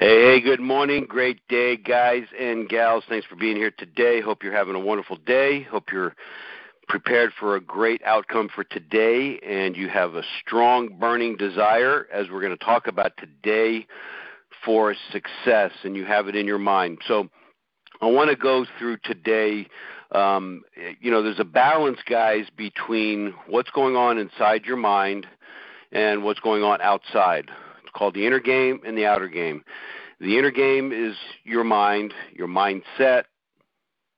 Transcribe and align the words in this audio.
Hey, 0.00 0.22
hey, 0.22 0.40
good 0.40 0.60
morning. 0.60 1.06
Great 1.08 1.40
day, 1.48 1.76
guys 1.76 2.22
and 2.38 2.68
gals. 2.68 3.02
Thanks 3.08 3.26
for 3.26 3.34
being 3.34 3.56
here 3.56 3.72
today. 3.76 4.20
Hope 4.20 4.44
you're 4.44 4.54
having 4.54 4.76
a 4.76 4.78
wonderful 4.78 5.16
day. 5.26 5.64
Hope 5.64 5.90
you're 5.90 6.14
prepared 6.86 7.32
for 7.40 7.56
a 7.56 7.60
great 7.60 8.00
outcome 8.04 8.48
for 8.54 8.62
today 8.62 9.40
and 9.40 9.76
you 9.76 9.88
have 9.88 10.14
a 10.14 10.22
strong 10.40 10.96
burning 11.00 11.36
desire 11.36 12.06
as 12.12 12.28
we're 12.30 12.40
going 12.40 12.56
to 12.56 12.64
talk 12.64 12.86
about 12.86 13.10
today 13.16 13.88
for 14.64 14.94
success 15.10 15.72
and 15.82 15.96
you 15.96 16.04
have 16.04 16.28
it 16.28 16.36
in 16.36 16.46
your 16.46 16.58
mind. 16.58 16.98
So 17.08 17.28
I 18.00 18.06
want 18.06 18.30
to 18.30 18.36
go 18.36 18.66
through 18.78 18.98
today 19.02 19.66
um, 20.12 20.62
you 21.00 21.10
know, 21.10 21.24
there's 21.24 21.40
a 21.40 21.44
balance, 21.44 21.98
guys, 22.08 22.46
between 22.56 23.34
what's 23.48 23.70
going 23.70 23.96
on 23.96 24.16
inside 24.16 24.64
your 24.64 24.76
mind 24.76 25.26
and 25.90 26.22
what's 26.22 26.38
going 26.38 26.62
on 26.62 26.80
outside 26.82 27.50
called 27.92 28.14
the 28.14 28.26
inner 28.26 28.40
game 28.40 28.80
and 28.86 28.96
the 28.96 29.06
outer 29.06 29.28
game. 29.28 29.64
The 30.20 30.38
inner 30.38 30.50
game 30.50 30.92
is 30.92 31.16
your 31.44 31.64
mind, 31.64 32.12
your 32.34 32.48
mindset, 32.48 33.24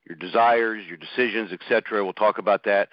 your 0.06 0.16
desires, 0.19 0.84
your 0.87 0.97
decisions, 0.97 1.52
etc. 1.52 2.02
We'll 2.02 2.12
talk 2.12 2.38
about 2.38 2.64
that. 2.64 2.88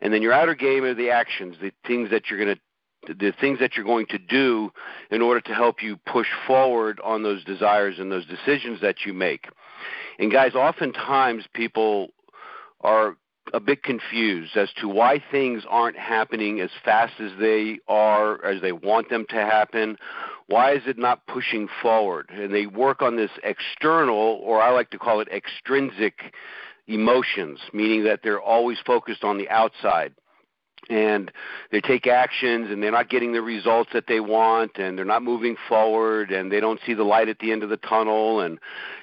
And 0.00 0.12
then 0.12 0.22
your 0.22 0.32
outer 0.32 0.54
game 0.54 0.84
are 0.84 0.94
the 0.94 1.10
actions, 1.10 1.56
the 1.60 1.72
things 1.86 2.10
that 2.10 2.30
you're 2.30 2.38
going 2.38 2.54
to 2.54 2.60
the 3.06 3.34
things 3.38 3.58
that 3.58 3.76
you're 3.76 3.84
going 3.84 4.06
to 4.06 4.18
do 4.18 4.72
in 5.10 5.20
order 5.20 5.38
to 5.38 5.54
help 5.54 5.82
you 5.82 5.98
push 6.06 6.28
forward 6.46 6.98
on 7.04 7.22
those 7.22 7.44
desires 7.44 7.96
and 7.98 8.10
those 8.10 8.24
decisions 8.24 8.80
that 8.80 9.04
you 9.04 9.12
make. 9.12 9.46
And 10.18 10.32
guys, 10.32 10.54
oftentimes 10.54 11.44
people 11.52 12.08
are 12.80 13.16
a 13.52 13.60
bit 13.60 13.82
confused 13.82 14.56
as 14.56 14.72
to 14.80 14.88
why 14.88 15.22
things 15.30 15.62
aren't 15.68 15.96
happening 15.96 16.60
as 16.60 16.70
fast 16.84 17.14
as 17.20 17.30
they 17.38 17.78
are, 17.88 18.44
as 18.44 18.62
they 18.62 18.72
want 18.72 19.10
them 19.10 19.26
to 19.28 19.36
happen. 19.36 19.96
Why 20.46 20.72
is 20.72 20.82
it 20.86 20.98
not 20.98 21.26
pushing 21.26 21.68
forward? 21.82 22.30
And 22.30 22.54
they 22.54 22.66
work 22.66 23.02
on 23.02 23.16
this 23.16 23.30
external, 23.42 24.16
or 24.16 24.62
I 24.62 24.70
like 24.70 24.90
to 24.90 24.98
call 24.98 25.20
it 25.20 25.28
extrinsic 25.28 26.34
emotions, 26.86 27.60
meaning 27.72 28.04
that 28.04 28.20
they're 28.22 28.42
always 28.42 28.78
focused 28.84 29.24
on 29.24 29.38
the 29.38 29.48
outside 29.48 30.14
and 30.90 31.30
they 31.70 31.80
take 31.80 32.06
actions 32.06 32.70
and 32.70 32.82
they're 32.82 32.90
not 32.90 33.08
getting 33.08 33.32
the 33.32 33.42
results 33.42 33.90
that 33.92 34.06
they 34.06 34.20
want 34.20 34.72
and 34.76 34.96
they're 34.96 35.04
not 35.04 35.22
moving 35.22 35.56
forward 35.68 36.30
and 36.30 36.50
they 36.50 36.60
don't 36.60 36.80
see 36.86 36.94
the 36.94 37.04
light 37.04 37.28
at 37.28 37.38
the 37.38 37.52
end 37.52 37.62
of 37.62 37.70
the 37.70 37.76
tunnel 37.78 38.40
and 38.40 38.58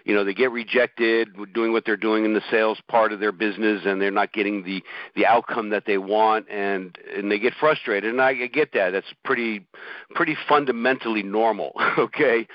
you 0.05 0.13
know 0.13 0.23
they 0.23 0.33
get 0.33 0.51
rejected 0.51 1.29
doing 1.53 1.71
what 1.71 1.85
they're 1.85 1.97
doing 1.97 2.25
in 2.25 2.33
the 2.33 2.41
sales 2.49 2.79
part 2.87 3.11
of 3.11 3.19
their 3.19 3.31
business 3.31 3.81
and 3.85 4.01
they're 4.01 4.11
not 4.11 4.33
getting 4.33 4.63
the 4.63 4.83
the 5.15 5.25
outcome 5.25 5.69
that 5.69 5.85
they 5.85 5.97
want 5.97 6.49
and 6.49 6.97
and 7.15 7.31
they 7.31 7.39
get 7.39 7.53
frustrated. 7.59 8.09
And 8.09 8.21
I 8.21 8.33
get 8.33 8.73
that. 8.73 8.91
That's 8.91 9.13
pretty 9.23 9.65
pretty 10.15 10.37
fundamentally 10.47 11.23
normal 11.23 11.73
okay? 11.97 12.47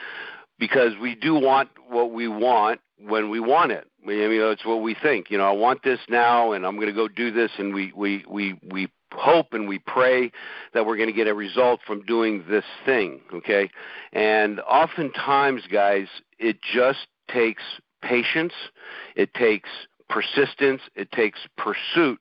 Because 0.58 0.92
we 1.00 1.14
do 1.14 1.34
want 1.34 1.68
what 1.88 2.12
we 2.12 2.28
want 2.28 2.80
when 2.98 3.30
we 3.30 3.40
want 3.40 3.72
it. 3.72 3.86
I 4.04 4.08
mean, 4.08 4.40
it's 4.40 4.64
what 4.64 4.82
we 4.82 4.94
think. 4.94 5.30
You 5.30 5.38
know, 5.38 5.48
I 5.48 5.52
want 5.52 5.82
this 5.82 5.98
now, 6.08 6.52
and 6.52 6.64
I'm 6.64 6.76
going 6.76 6.86
to 6.86 6.92
go 6.92 7.08
do 7.08 7.30
this, 7.30 7.50
and 7.58 7.74
we 7.74 7.92
we 7.94 8.24
we 8.28 8.58
we 8.70 8.88
hope 9.12 9.52
and 9.52 9.68
we 9.68 9.78
pray 9.78 10.30
that 10.74 10.86
we're 10.86 10.96
going 10.96 11.08
to 11.08 11.14
get 11.14 11.28
a 11.28 11.34
result 11.34 11.80
from 11.86 12.02
doing 12.02 12.44
this 12.48 12.64
thing, 12.84 13.20
okay? 13.32 13.70
And 14.12 14.60
oftentimes, 14.60 15.62
guys, 15.70 16.08
it 16.38 16.58
just 16.62 17.06
takes 17.30 17.62
patience, 18.02 18.52
it 19.14 19.32
takes 19.34 19.68
persistence, 20.08 20.82
it 20.94 21.10
takes 21.12 21.40
pursuit 21.56 22.20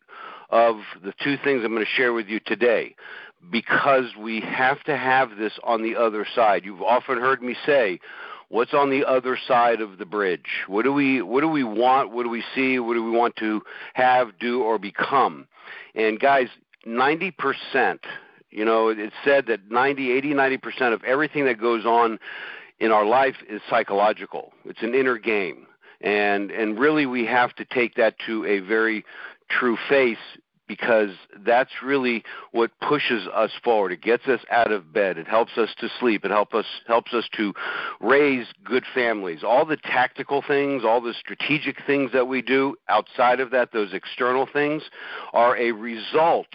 of 0.49 0.77
the 1.03 1.13
two 1.23 1.37
things 1.43 1.63
I'm 1.63 1.73
going 1.73 1.85
to 1.85 1.91
share 1.91 2.13
with 2.13 2.27
you 2.27 2.39
today 2.45 2.95
because 3.51 4.05
we 4.19 4.41
have 4.41 4.83
to 4.83 4.97
have 4.97 5.37
this 5.37 5.53
on 5.63 5.83
the 5.83 5.95
other 5.95 6.25
side. 6.35 6.65
You've 6.65 6.81
often 6.81 7.19
heard 7.19 7.41
me 7.41 7.55
say, 7.65 7.99
what's 8.49 8.73
on 8.73 8.89
the 8.89 9.05
other 9.05 9.37
side 9.47 9.81
of 9.81 9.97
the 9.97 10.05
bridge? 10.05 10.63
What 10.67 10.83
do 10.83 10.93
we 10.93 11.21
what 11.21 11.41
do 11.41 11.49
we 11.49 11.63
want? 11.63 12.11
What 12.11 12.23
do 12.23 12.29
we 12.29 12.43
see? 12.53 12.79
What 12.79 12.93
do 12.93 13.03
we 13.03 13.11
want 13.11 13.35
to 13.37 13.61
have, 13.93 14.37
do 14.39 14.63
or 14.63 14.79
become? 14.79 15.47
And 15.93 16.19
guys, 16.19 16.47
90%, 16.87 17.99
you 18.51 18.63
know, 18.63 18.89
it's 18.89 19.15
said 19.23 19.47
that 19.47 19.71
90, 19.71 20.11
80, 20.11 20.33
90% 20.33 20.93
of 20.93 21.03
everything 21.03 21.45
that 21.45 21.59
goes 21.59 21.85
on 21.85 22.19
in 22.79 22.91
our 22.91 23.05
life 23.05 23.35
is 23.49 23.61
psychological. 23.69 24.53
It's 24.65 24.81
an 24.81 24.93
inner 24.93 25.17
game. 25.17 25.67
And 26.01 26.51
and 26.51 26.77
really 26.77 27.05
we 27.05 27.25
have 27.25 27.55
to 27.55 27.65
take 27.65 27.95
that 27.95 28.15
to 28.27 28.45
a 28.45 28.59
very 28.59 29.05
true 29.49 29.77
face 29.89 30.17
because 30.67 31.11
that's 31.45 31.71
really 31.83 32.23
what 32.51 32.71
pushes 32.81 33.27
us 33.33 33.51
forward. 33.63 33.91
It 33.91 34.01
gets 34.01 34.27
us 34.27 34.41
out 34.49 34.71
of 34.71 34.91
bed. 34.91 35.17
It 35.17 35.27
helps 35.27 35.57
us 35.57 35.69
to 35.79 35.89
sleep. 35.99 36.25
It 36.25 36.31
helps 36.31 36.55
us 36.55 36.65
helps 36.87 37.13
us 37.13 37.27
to 37.37 37.53
raise 37.99 38.47
good 38.63 38.83
families. 38.93 39.43
All 39.43 39.65
the 39.65 39.77
tactical 39.77 40.43
things, 40.47 40.83
all 40.83 41.01
the 41.01 41.13
strategic 41.13 41.77
things 41.85 42.11
that 42.13 42.27
we 42.27 42.41
do 42.41 42.75
outside 42.89 43.39
of 43.39 43.51
that, 43.51 43.71
those 43.71 43.93
external 43.93 44.47
things, 44.51 44.83
are 45.33 45.57
a 45.57 45.71
result. 45.71 46.47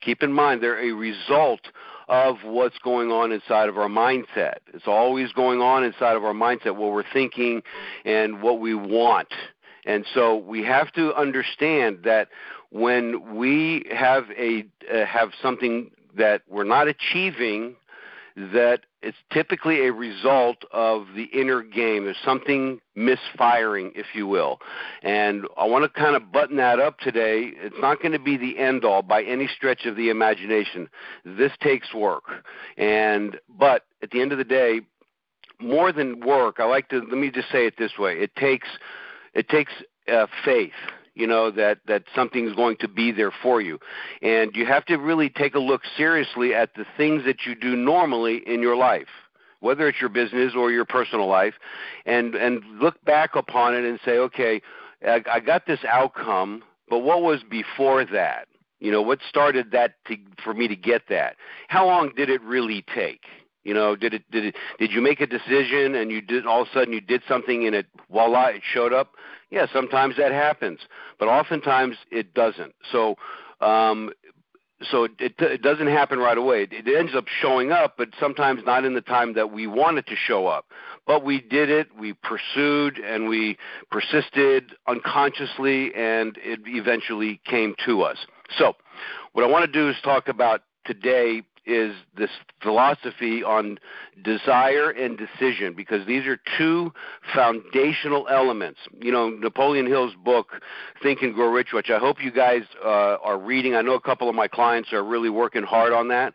Keep 0.00 0.22
in 0.22 0.32
mind, 0.32 0.62
they're 0.62 0.80
a 0.80 0.92
result 0.92 1.60
of 2.08 2.36
what's 2.42 2.78
going 2.78 3.10
on 3.10 3.32
inside 3.32 3.68
of 3.68 3.76
our 3.76 3.88
mindset. 3.88 4.58
It's 4.72 4.86
always 4.86 5.32
going 5.32 5.60
on 5.60 5.84
inside 5.84 6.16
of 6.16 6.24
our 6.24 6.32
mindset, 6.32 6.76
what 6.76 6.92
we're 6.92 7.04
thinking 7.12 7.62
and 8.04 8.40
what 8.42 8.60
we 8.60 8.74
want. 8.74 9.28
And 9.84 10.04
so 10.14 10.36
we 10.36 10.62
have 10.64 10.92
to 10.92 11.14
understand 11.14 12.00
that 12.04 12.28
when 12.70 13.36
we 13.36 13.84
have 13.90 14.24
a 14.36 14.66
uh, 14.92 15.04
have 15.06 15.30
something 15.40 15.90
that 16.16 16.42
we're 16.48 16.64
not 16.64 16.88
achieving 16.88 17.76
that 18.52 18.82
it's 19.02 19.16
typically 19.32 19.86
a 19.86 19.92
result 19.92 20.58
of 20.72 21.06
the 21.16 21.24
inner 21.24 21.62
game. 21.62 22.04
There's 22.04 22.16
something 22.24 22.80
misfiring, 22.94 23.92
if 23.96 24.06
you 24.14 24.28
will. 24.28 24.58
And 25.02 25.44
I 25.56 25.66
want 25.66 25.84
to 25.84 26.00
kind 26.00 26.14
of 26.14 26.30
button 26.30 26.56
that 26.56 26.78
up 26.78 27.00
today. 27.00 27.50
It's 27.56 27.76
not 27.80 28.00
going 28.00 28.12
to 28.12 28.18
be 28.18 28.36
the 28.36 28.58
end 28.58 28.84
all 28.84 29.02
by 29.02 29.24
any 29.24 29.48
stretch 29.48 29.86
of 29.86 29.96
the 29.96 30.08
imagination. 30.08 30.88
This 31.24 31.52
takes 31.60 31.92
work. 31.92 32.24
And 32.76 33.38
but 33.48 33.86
at 34.02 34.10
the 34.10 34.20
end 34.20 34.30
of 34.30 34.38
the 34.38 34.44
day, 34.44 34.82
more 35.60 35.92
than 35.92 36.20
work, 36.20 36.56
I 36.60 36.64
like 36.64 36.88
to 36.90 36.98
let 36.98 37.18
me 37.18 37.30
just 37.30 37.50
say 37.50 37.66
it 37.66 37.74
this 37.76 37.98
way. 37.98 38.14
It 38.14 38.34
takes 38.36 38.68
it 39.34 39.48
takes 39.48 39.72
uh, 40.12 40.26
faith 40.44 40.72
you 41.18 41.26
know 41.26 41.50
that 41.50 41.78
that 41.86 42.04
something's 42.14 42.54
going 42.54 42.76
to 42.78 42.88
be 42.88 43.12
there 43.12 43.32
for 43.42 43.60
you. 43.60 43.78
And 44.22 44.54
you 44.54 44.64
have 44.64 44.84
to 44.86 44.96
really 44.96 45.28
take 45.28 45.54
a 45.54 45.58
look 45.58 45.82
seriously 45.96 46.54
at 46.54 46.74
the 46.74 46.86
things 46.96 47.24
that 47.26 47.44
you 47.46 47.54
do 47.54 47.76
normally 47.76 48.42
in 48.46 48.62
your 48.62 48.76
life 48.76 49.08
whether 49.60 49.88
it's 49.88 50.00
your 50.00 50.08
business 50.08 50.52
or 50.56 50.70
your 50.70 50.84
personal 50.84 51.26
life 51.26 51.54
and 52.06 52.36
and 52.36 52.62
look 52.80 53.04
back 53.04 53.34
upon 53.34 53.74
it 53.74 53.84
and 53.84 53.98
say 54.04 54.12
okay 54.12 54.62
i, 55.04 55.20
I 55.28 55.40
got 55.40 55.66
this 55.66 55.80
outcome 55.84 56.62
but 56.88 57.00
what 57.00 57.22
was 57.22 57.42
before 57.48 58.04
that? 58.06 58.48
You 58.80 58.92
know 58.92 59.02
what 59.02 59.18
started 59.28 59.72
that 59.72 59.94
to, 60.06 60.16
for 60.42 60.54
me 60.54 60.68
to 60.68 60.76
get 60.76 61.02
that? 61.08 61.36
How 61.68 61.86
long 61.86 62.12
did 62.16 62.30
it 62.30 62.40
really 62.42 62.84
take? 62.94 63.22
You 63.64 63.74
know, 63.74 63.96
did 63.96 64.14
it 64.14 64.30
did 64.30 64.44
it 64.46 64.56
did 64.78 64.92
you 64.92 65.00
make 65.00 65.20
a 65.20 65.26
decision 65.26 65.96
and 65.96 66.10
you 66.10 66.20
did 66.20 66.46
all 66.46 66.62
of 66.62 66.68
a 66.68 66.72
sudden 66.72 66.92
you 66.92 67.00
did 67.00 67.22
something 67.28 67.66
and 67.66 67.74
it 67.74 67.86
voila 68.10 68.46
it 68.46 68.62
showed 68.62 68.92
up? 68.92 69.14
Yeah, 69.50 69.66
sometimes 69.72 70.16
that 70.16 70.32
happens, 70.32 70.80
but 71.18 71.28
oftentimes 71.28 71.96
it 72.10 72.34
doesn't. 72.34 72.74
So 72.92 73.16
um, 73.60 74.10
so 74.90 75.04
it, 75.04 75.12
it, 75.18 75.62
doesn't 75.62 75.88
happen 75.88 76.18
right 76.18 76.38
away. 76.38 76.62
It, 76.62 76.86
it 76.86 76.96
ends 76.96 77.12
up 77.16 77.24
showing 77.40 77.72
up, 77.72 77.94
but 77.98 78.10
sometimes 78.20 78.62
not 78.64 78.84
in 78.84 78.94
the 78.94 79.00
time 79.00 79.34
that 79.34 79.50
we 79.50 79.66
want 79.66 79.98
it 79.98 80.06
to 80.06 80.14
show 80.14 80.46
up. 80.46 80.66
But 81.06 81.24
we 81.24 81.40
did 81.40 81.68
it, 81.68 81.88
we 81.98 82.12
pursued, 82.12 82.98
and 82.98 83.28
we 83.28 83.56
persisted 83.90 84.72
unconsciously, 84.86 85.92
and 85.94 86.36
it 86.38 86.60
eventually 86.66 87.40
came 87.44 87.74
to 87.86 88.02
us. 88.02 88.18
So, 88.56 88.74
what 89.32 89.44
I 89.44 89.48
want 89.48 89.64
to 89.64 89.72
do 89.72 89.88
is 89.88 89.96
talk 90.02 90.28
about 90.28 90.62
today 90.84 91.42
is 91.68 91.94
this 92.16 92.30
philosophy 92.62 93.44
on 93.44 93.78
desire 94.24 94.90
and 94.90 95.18
decision 95.18 95.74
because 95.74 96.06
these 96.06 96.26
are 96.26 96.38
two 96.56 96.92
foundational 97.34 98.26
elements. 98.28 98.80
You 99.00 99.12
know, 99.12 99.28
Napoleon 99.28 99.86
Hill's 99.86 100.14
book, 100.24 100.48
Think 101.02 101.22
and 101.22 101.34
Grow 101.34 101.52
Rich, 101.52 101.68
which 101.72 101.90
I 101.90 101.98
hope 101.98 102.22
you 102.22 102.32
guys 102.32 102.62
uh, 102.82 103.18
are 103.22 103.38
reading. 103.38 103.74
I 103.74 103.82
know 103.82 103.94
a 103.94 104.00
couple 104.00 104.28
of 104.28 104.34
my 104.34 104.48
clients 104.48 104.92
are 104.92 105.04
really 105.04 105.30
working 105.30 105.62
hard 105.62 105.92
on 105.92 106.08
that. 106.08 106.32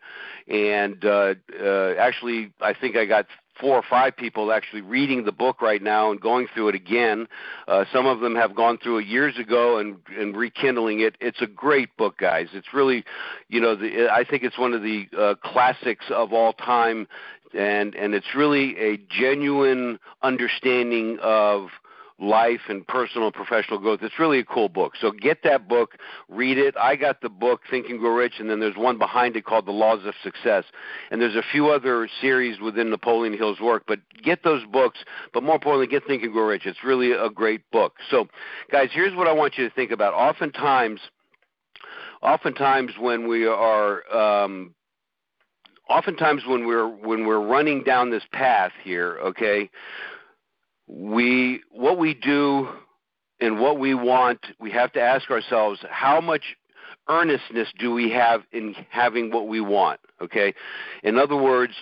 And 0.48 1.04
uh, 1.04 1.34
uh, 1.62 1.94
actually, 1.98 2.54
I 2.62 2.74
think 2.74 2.96
I 2.96 3.06
got 3.06 3.26
four 3.64 3.78
or 3.78 3.84
five 3.90 4.14
people 4.18 4.52
actually 4.52 4.82
reading 4.82 5.24
the 5.24 5.32
book 5.32 5.62
right 5.62 5.82
now 5.82 6.12
and 6.12 6.20
going 6.20 6.48
through 6.54 6.68
it 6.68 6.76
again. 6.76 7.26
Uh, 7.70 7.86
some 7.94 8.06
of 8.06 8.20
them 8.20 8.36
have 8.36 8.54
gone 8.54 8.78
through 8.78 8.98
it 8.98 9.08
years 9.08 9.40
ago 9.40 9.78
and, 9.78 9.96
and 10.20 10.36
rekindling 10.36 11.00
it. 11.00 11.16
It's 11.22 11.42
a 11.42 11.48
great 11.48 11.96
book, 11.96 12.18
guys. 12.18 12.50
It's 12.52 12.74
really, 12.74 13.06
you 13.48 13.62
know, 13.62 13.74
the, 13.74 14.10
I 14.12 14.26
think 14.30 14.44
it's 14.44 14.60
one 14.60 14.74
of 14.74 14.82
the 14.82 15.08
uh, 15.18 15.36
classics 15.42 16.04
of 16.10 16.34
all 16.34 16.52
time, 16.52 17.08
and 17.58 17.96
and 17.96 18.14
it's 18.14 18.36
really 18.36 18.78
a 18.78 18.98
genuine 19.10 19.98
understanding 20.24 21.18
of 21.22 21.70
life 22.20 22.62
and 22.70 22.86
personal 22.88 23.28
and 23.28 23.34
professional 23.34 23.80
growth. 23.80 24.00
It's 24.02 24.20
really 24.20 24.40
a 24.40 24.46
cool 24.46 24.70
book. 24.70 24.94
So 25.00 25.12
get 25.12 25.40
that 25.44 25.68
book, 25.68 25.98
read 26.30 26.58
it. 26.58 26.76
I 26.78 26.96
got 26.96 27.22
the 27.22 27.30
book 27.30 27.62
Think 27.70 27.90
and 27.90 28.00
Grow 28.00 28.16
Rich, 28.16 28.34
and 28.40 28.50
then 28.50 28.60
there's 28.60 28.78
one 28.78 28.98
behind 28.98 29.36
it 29.36 29.46
called 29.46 29.66
The 29.66 29.72
Laws 29.72 30.06
of 30.06 30.14
Success. 30.24 30.64
And 31.12 31.22
there's 31.22 31.36
a 31.36 31.44
few 31.52 31.70
other 31.70 32.08
series 32.22 32.60
within 32.60 32.90
Napoleon 32.90 33.38
Hill's 33.38 33.60
work, 33.60 33.84
but 33.88 34.00
get 34.24 34.44
those 34.44 34.64
books. 34.72 35.00
But 35.34 35.44
more 35.44 35.56
importantly, 35.56 35.88
get 35.88 36.06
Think 36.08 36.24
and 36.24 36.32
Grow 36.32 36.48
Rich. 36.48 36.66
It's 36.66 36.84
really 36.84 37.12
a 37.12 37.30
great 37.30 37.70
book. 37.72 37.96
So, 38.10 38.28
guys, 38.72 38.90
here's 38.94 39.16
what 39.16 39.28
I 39.28 39.34
want 39.34 39.58
you 39.58 39.68
to 39.68 39.74
think 39.74 39.92
about. 39.92 40.14
Oftentimes, 40.14 41.00
oftentimes 42.22 42.92
when 43.00 43.28
we 43.28 43.46
are 43.46 44.16
um, 44.16 44.74
oftentimes 45.90 46.44
when 46.48 46.66
we're 46.66 46.88
when 46.88 47.26
we're 47.26 47.46
running 47.46 47.84
down 47.84 48.10
this 48.10 48.24
path 48.32 48.72
here, 48.84 49.18
okay, 49.24 49.70
we 50.88 51.62
what 51.72 51.98
we 51.98 52.14
do 52.14 52.70
and 53.40 53.60
what 53.60 53.80
we 53.80 53.94
want, 53.94 54.40
we 54.60 54.72
have 54.72 54.92
to 54.94 55.02
ask 55.02 55.30
ourselves 55.30 55.80
how 55.90 56.22
much 56.22 56.56
earnestness 57.10 57.68
do 57.78 57.94
we 57.94 58.10
have 58.12 58.44
in 58.52 58.76
having 58.90 59.32
what 59.32 59.48
we 59.48 59.60
want, 59.60 60.00
okay? 60.22 60.54
In 61.04 61.18
other 61.18 61.36
words, 61.36 61.74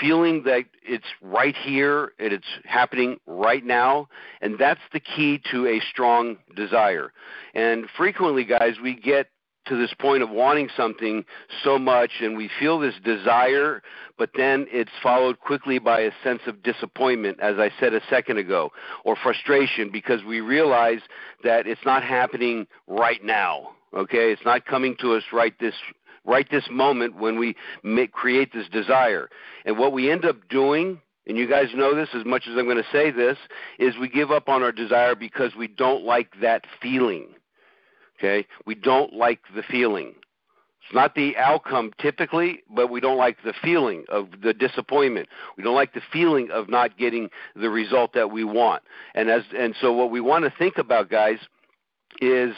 feeling 0.00 0.42
that 0.44 0.64
it's 0.82 1.06
right 1.22 1.54
here 1.56 2.12
and 2.18 2.32
it's 2.32 2.46
happening 2.64 3.18
right 3.26 3.64
now, 3.64 4.08
and 4.40 4.58
that's 4.58 4.80
the 4.92 5.00
key 5.00 5.40
to 5.50 5.66
a 5.66 5.80
strong 5.90 6.36
desire. 6.56 7.12
And 7.54 7.86
frequently, 7.96 8.44
guys, 8.44 8.76
we 8.82 8.94
get 8.94 9.28
to 9.66 9.76
this 9.76 9.94
point 9.94 10.22
of 10.22 10.30
wanting 10.30 10.68
something 10.76 11.24
so 11.62 11.78
much 11.78 12.10
and 12.20 12.36
we 12.36 12.50
feel 12.58 12.78
this 12.78 12.94
desire, 13.04 13.82
but 14.18 14.30
then 14.36 14.66
it's 14.70 14.90
followed 15.02 15.40
quickly 15.40 15.78
by 15.78 16.00
a 16.00 16.10
sense 16.22 16.42
of 16.46 16.62
disappointment, 16.62 17.40
as 17.40 17.58
I 17.58 17.70
said 17.80 17.94
a 17.94 18.00
second 18.08 18.38
ago, 18.38 18.70
or 19.04 19.16
frustration 19.16 19.90
because 19.90 20.22
we 20.24 20.40
realize 20.40 21.00
that 21.42 21.66
it's 21.66 21.84
not 21.84 22.02
happening 22.02 22.66
right 22.86 23.24
now. 23.24 23.70
Okay, 23.94 24.32
it's 24.32 24.44
not 24.44 24.66
coming 24.66 24.96
to 25.00 25.14
us 25.14 25.22
right 25.32 25.54
this 25.60 25.74
right 26.26 26.50
this 26.50 26.64
moment 26.70 27.16
when 27.16 27.38
we 27.38 27.54
make, 27.82 28.12
create 28.12 28.52
this 28.52 28.66
desire. 28.68 29.28
And 29.66 29.78
what 29.78 29.92
we 29.92 30.10
end 30.10 30.24
up 30.24 30.36
doing 30.48 31.00
and 31.26 31.38
you 31.38 31.48
guys 31.48 31.68
know 31.74 31.94
this 31.94 32.10
as 32.14 32.24
much 32.24 32.46
as 32.46 32.56
I'm 32.56 32.66
going 32.66 32.76
to 32.76 32.90
say 32.92 33.10
this, 33.10 33.38
is 33.78 33.96
we 33.98 34.08
give 34.08 34.30
up 34.30 34.48
on 34.48 34.62
our 34.62 34.72
desire 34.72 35.14
because 35.14 35.54
we 35.56 35.68
don't 35.68 36.04
like 36.04 36.28
that 36.40 36.64
feeling. 36.82 37.28
Okay? 38.18 38.46
We 38.66 38.74
don't 38.74 39.12
like 39.12 39.40
the 39.54 39.62
feeling. 39.62 40.14
It's 40.84 40.94
not 40.94 41.14
the 41.14 41.34
outcome 41.38 41.92
typically, 41.98 42.62
but 42.68 42.90
we 42.90 43.00
don't 43.00 43.16
like 43.16 43.38
the 43.42 43.54
feeling 43.62 44.04
of 44.10 44.28
the 44.42 44.52
disappointment. 44.52 45.28
We 45.56 45.64
don't 45.64 45.74
like 45.74 45.94
the 45.94 46.02
feeling 46.12 46.50
of 46.50 46.68
not 46.68 46.98
getting 46.98 47.30
the 47.56 47.70
result 47.70 48.12
that 48.12 48.30
we 48.30 48.44
want. 48.44 48.82
And 49.14 49.30
as 49.30 49.42
and 49.56 49.74
so 49.80 49.92
what 49.92 50.10
we 50.10 50.20
want 50.20 50.44
to 50.44 50.52
think 50.58 50.76
about 50.76 51.08
guys 51.08 51.38
is 52.20 52.54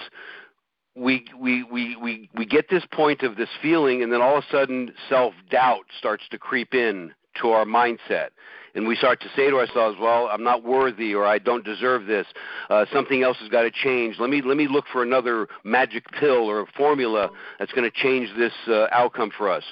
we 0.97 1.25
we 1.39 1.63
we 1.65 1.95
we 1.97 2.29
we 2.35 2.47
get 2.47 2.69
this 2.69 2.85
point 2.91 3.23
of 3.23 3.37
this 3.37 3.51
feeling 3.63 4.03
and 4.03 4.13
then 4.13 4.21
all 4.21 4.39
of 4.39 4.45
a 4.45 4.51
sudden 4.51 4.93
self-doubt 5.09 5.85
starts 5.97 6.25
to 6.31 6.39
creep 6.39 6.75
in 6.75 7.13
to 7.41 7.51
our 7.51 7.65
mindset 7.65 8.31
and 8.77 8.87
we 8.87 8.95
start 8.95 9.21
to 9.23 9.29
say 9.35 9.51
to 9.51 9.57
ourselves, 9.57 9.99
"Well, 9.99 10.29
I'm 10.31 10.45
not 10.45 10.63
worthy, 10.63 11.15
or 11.15 11.25
I 11.25 11.39
don't 11.39 11.65
deserve 11.65 12.07
this. 12.07 12.27
Uh, 12.71 12.85
something 12.93 13.23
else 13.23 13.39
has 13.39 13.49
got 13.49 13.63
to 13.63 13.71
change. 13.71 14.19
Let 14.21 14.31
me 14.31 14.43
let 14.43 14.57
me 14.57 14.69
look 14.69 14.85
for 14.93 15.03
another 15.03 15.49
magic 15.65 16.05
pill 16.13 16.49
or 16.49 16.67
formula 16.77 17.31
that's 17.59 17.73
going 17.73 17.91
to 17.91 17.97
change 17.97 18.29
this 18.37 18.53
uh, 18.69 18.87
outcome 18.93 19.31
for 19.37 19.51
us." 19.51 19.65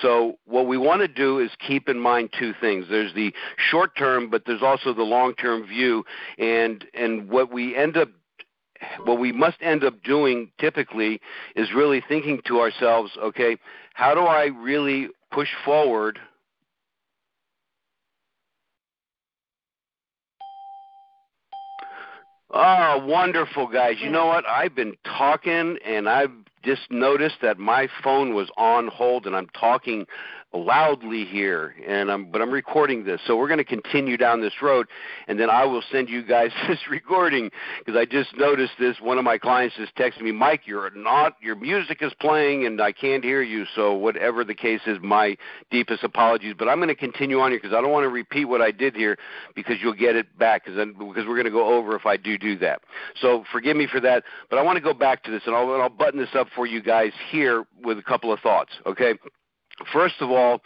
So 0.00 0.38
what 0.46 0.66
we 0.66 0.78
want 0.78 1.02
to 1.02 1.08
do 1.08 1.40
is 1.40 1.50
keep 1.66 1.88
in 1.88 1.98
mind 1.98 2.30
two 2.38 2.54
things. 2.60 2.86
There's 2.88 3.12
the 3.12 3.34
short 3.58 3.96
term, 3.96 4.30
but 4.30 4.44
there's 4.46 4.62
also 4.62 4.94
the 4.94 5.02
long 5.02 5.34
term 5.34 5.66
view, 5.66 6.04
and 6.38 6.84
and 6.94 7.28
what 7.28 7.52
we 7.52 7.76
end 7.76 7.96
up 7.96 8.08
what 9.04 9.18
we 9.18 9.32
must 9.32 9.56
end 9.60 9.84
up 9.84 10.02
doing 10.02 10.50
typically 10.58 11.20
is 11.56 11.72
really 11.72 12.02
thinking 12.08 12.40
to 12.46 12.60
ourselves, 12.60 13.12
okay, 13.22 13.56
how 13.94 14.14
do 14.14 14.22
I 14.22 14.46
really 14.46 15.08
push 15.30 15.50
forward 15.64 16.18
Oh, 22.52 23.02
wonderful, 23.06 23.66
guys. 23.66 23.96
You 24.00 24.10
know 24.10 24.26
what? 24.26 24.44
I've 24.46 24.74
been 24.74 24.94
talking 25.04 25.78
and 25.86 26.08
I've 26.08 26.32
just 26.62 26.90
noticed 26.90 27.36
that 27.40 27.58
my 27.58 27.88
phone 28.04 28.34
was 28.34 28.50
on 28.56 28.88
hold 28.88 29.26
and 29.26 29.34
I'm 29.34 29.48
talking 29.58 30.06
loudly 30.54 31.24
here 31.24 31.74
and 31.86 32.10
I'm 32.10 32.30
but 32.30 32.42
I'm 32.42 32.50
recording 32.50 33.04
this. 33.04 33.20
So 33.26 33.36
we're 33.36 33.48
going 33.48 33.58
to 33.58 33.64
continue 33.64 34.16
down 34.16 34.40
this 34.40 34.52
road 34.60 34.86
and 35.28 35.38
then 35.38 35.50
I 35.50 35.64
will 35.64 35.82
send 35.90 36.08
you 36.08 36.22
guys 36.22 36.50
this 36.68 36.78
recording 36.90 37.50
because 37.78 37.98
I 37.98 38.04
just 38.04 38.36
noticed 38.36 38.72
this 38.78 38.96
one 39.00 39.18
of 39.18 39.24
my 39.24 39.38
clients 39.38 39.76
just 39.76 39.94
texted 39.96 40.22
me, 40.22 40.32
"Mike, 40.32 40.62
you're 40.66 40.90
not 40.94 41.36
your 41.40 41.56
music 41.56 41.98
is 42.02 42.12
playing 42.20 42.66
and 42.66 42.80
I 42.80 42.92
can't 42.92 43.24
hear 43.24 43.42
you." 43.42 43.64
So 43.74 43.94
whatever 43.94 44.44
the 44.44 44.54
case 44.54 44.80
is, 44.86 44.98
my 45.02 45.36
deepest 45.70 46.04
apologies, 46.04 46.54
but 46.58 46.68
I'm 46.68 46.78
going 46.78 46.88
to 46.88 46.94
continue 46.94 47.40
on 47.40 47.50
here 47.50 47.60
because 47.60 47.76
I 47.76 47.80
don't 47.80 47.92
want 47.92 48.04
to 48.04 48.10
repeat 48.10 48.44
what 48.44 48.60
I 48.60 48.70
did 48.70 48.94
here 48.94 49.16
because 49.54 49.76
you'll 49.82 49.94
get 49.94 50.16
it 50.16 50.38
back 50.38 50.64
because 50.64 50.78
because 50.98 51.26
we're 51.26 51.36
going 51.36 51.44
to 51.44 51.50
go 51.50 51.74
over 51.74 51.96
if 51.96 52.06
I 52.06 52.16
do 52.16 52.36
do 52.36 52.58
that. 52.58 52.82
So 53.20 53.44
forgive 53.52 53.76
me 53.76 53.86
for 53.90 54.00
that, 54.00 54.24
but 54.50 54.58
I 54.58 54.62
want 54.62 54.76
to 54.76 54.82
go 54.82 54.94
back 54.94 55.22
to 55.24 55.30
this 55.30 55.42
and 55.46 55.54
I'll, 55.54 55.70
I'll 55.80 55.88
button 55.88 56.20
this 56.20 56.34
up 56.34 56.48
for 56.54 56.66
you 56.66 56.82
guys 56.82 57.12
here 57.30 57.64
with 57.82 57.98
a 57.98 58.02
couple 58.02 58.32
of 58.32 58.40
thoughts, 58.40 58.72
okay? 58.86 59.14
First 59.92 60.16
of 60.20 60.30
all, 60.30 60.60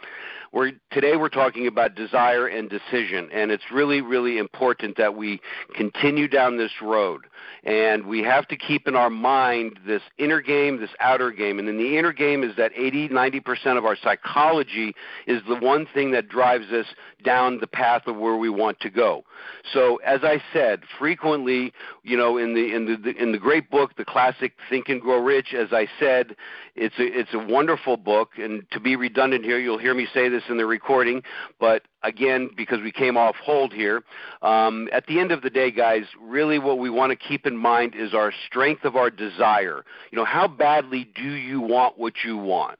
we're, 0.57 0.71
today 0.89 1.15
we're 1.15 1.29
talking 1.29 1.67
about 1.67 1.93
desire 1.93 2.47
and 2.47 2.67
decision, 2.67 3.29
and 3.31 3.51
it's 3.51 3.65
really, 3.71 4.01
really 4.01 4.39
important 4.39 4.97
that 4.97 5.15
we 5.15 5.39
continue 5.75 6.27
down 6.27 6.57
this 6.57 6.71
road. 6.81 7.27
And 7.63 8.07
we 8.07 8.23
have 8.23 8.47
to 8.47 8.57
keep 8.57 8.87
in 8.87 8.95
our 8.95 9.09
mind 9.09 9.79
this 9.85 10.01
inner 10.17 10.41
game, 10.41 10.79
this 10.79 10.89
outer 10.99 11.31
game. 11.31 11.59
And 11.59 11.67
then 11.67 11.77
the 11.77 11.97
inner 11.97 12.13
game 12.13 12.43
is 12.43 12.55
that 12.55 12.71
80, 12.75 13.09
90% 13.09 13.77
of 13.77 13.85
our 13.85 13.95
psychology 14.01 14.95
is 15.27 15.41
the 15.47 15.55
one 15.55 15.85
thing 15.93 16.11
that 16.11 16.27
drives 16.27 16.71
us 16.71 16.87
down 17.23 17.59
the 17.59 17.67
path 17.67 18.07
of 18.07 18.15
where 18.15 18.37
we 18.37 18.49
want 18.49 18.79
to 18.79 18.89
go. 18.89 19.25
So, 19.73 19.97
as 19.97 20.21
I 20.23 20.41
said, 20.53 20.81
frequently, 20.97 21.73
you 22.03 22.17
know, 22.17 22.37
in 22.37 22.53
the 22.53 22.73
in 22.73 22.85
the 22.85 23.15
in 23.21 23.31
the 23.31 23.37
great 23.37 23.69
book, 23.69 23.95
the 23.97 24.05
classic 24.05 24.53
Think 24.69 24.89
and 24.89 25.01
Grow 25.01 25.21
Rich, 25.21 25.53
as 25.53 25.69
I 25.71 25.87
said, 25.99 26.35
it's 26.75 26.97
a 26.99 27.19
it's 27.19 27.33
a 27.33 27.39
wonderful 27.39 27.97
book. 27.97 28.31
And 28.37 28.65
to 28.71 28.79
be 28.79 28.95
redundant 28.95 29.43
here, 29.43 29.59
you'll 29.59 29.77
hear 29.77 29.93
me 29.93 30.07
say 30.13 30.29
this 30.29 30.43
in 30.49 30.57
the 30.57 30.65
recording, 30.65 31.23
but 31.59 31.83
again, 32.03 32.49
because 32.55 32.79
we 32.81 32.91
came 32.91 33.17
off 33.17 33.35
hold 33.37 33.73
here, 33.73 34.03
um, 34.41 34.87
at 34.91 35.05
the 35.07 35.19
end 35.19 35.31
of 35.31 35.41
the 35.41 35.49
day, 35.49 35.71
guys, 35.71 36.03
really 36.21 36.59
what 36.59 36.79
we 36.79 36.89
want 36.89 37.11
to 37.11 37.15
keep 37.15 37.45
in 37.45 37.57
mind 37.57 37.95
is 37.95 38.13
our 38.13 38.33
strength 38.47 38.85
of 38.85 38.95
our 38.95 39.09
desire. 39.09 39.83
You 40.11 40.17
know, 40.17 40.25
how 40.25 40.47
badly 40.47 41.09
do 41.15 41.29
you 41.35 41.61
want 41.61 41.97
what 41.97 42.13
you 42.23 42.37
want? 42.37 42.79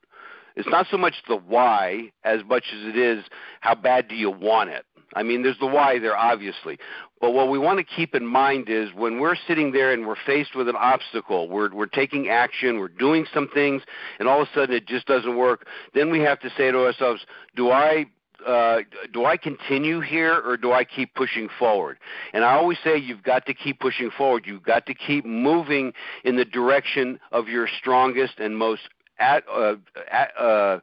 It's 0.55 0.67
not 0.69 0.87
so 0.89 0.97
much 0.97 1.13
the 1.27 1.35
why 1.35 2.11
as 2.23 2.41
much 2.45 2.65
as 2.73 2.87
it 2.87 2.97
is 2.97 3.23
how 3.61 3.75
bad 3.75 4.07
do 4.07 4.15
you 4.15 4.31
want 4.31 4.71
it. 4.71 4.85
I 5.13 5.23
mean, 5.23 5.41
there's 5.43 5.59
the 5.59 5.67
why 5.67 5.99
there, 5.99 6.17
obviously. 6.17 6.77
But 7.19 7.31
what 7.31 7.49
we 7.49 7.57
want 7.57 7.79
to 7.79 7.83
keep 7.83 8.13
in 8.13 8.25
mind 8.25 8.69
is 8.69 8.93
when 8.93 9.19
we're 9.19 9.35
sitting 9.47 9.71
there 9.71 9.91
and 9.91 10.05
we're 10.05 10.15
faced 10.25 10.55
with 10.55 10.69
an 10.69 10.75
obstacle, 10.75 11.49
we're, 11.49 11.73
we're 11.73 11.87
taking 11.87 12.29
action, 12.29 12.79
we're 12.79 12.87
doing 12.89 13.25
some 13.33 13.47
things, 13.53 13.81
and 14.19 14.27
all 14.27 14.41
of 14.41 14.47
a 14.47 14.51
sudden 14.53 14.75
it 14.75 14.87
just 14.87 15.07
doesn't 15.07 15.35
work, 15.35 15.67
then 15.93 16.11
we 16.11 16.19
have 16.19 16.39
to 16.41 16.49
say 16.57 16.71
to 16.71 16.85
ourselves, 16.85 17.25
do 17.55 17.71
I 17.71 18.05
uh, 18.45 18.81
do 19.13 19.25
I 19.25 19.35
continue 19.35 19.99
here 19.99 20.39
or 20.45 20.57
do 20.57 20.71
I 20.71 20.83
keep 20.83 21.15
pushing 21.15 21.49
forward? 21.57 21.97
And 22.33 22.45
I 22.45 22.53
always 22.53 22.77
say 22.83 22.95
you've 22.95 23.23
got 23.23 23.47
to 23.47 23.53
keep 23.53 23.79
pushing 23.79 24.11
forward. 24.11 24.45
You've 24.45 24.63
got 24.63 24.85
to 24.85 24.93
keep 24.93 25.25
moving 25.25 25.91
in 26.23 26.35
the 26.35 26.45
direction 26.45 27.19
of 27.31 27.47
your 27.47 27.67
strongest 27.79 28.39
and 28.39 28.55
most 28.55 28.83
at, 29.19 29.43
uh, 29.51 29.75
at, 30.11 30.37
uh, 30.39 30.79